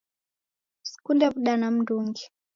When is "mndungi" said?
1.75-2.23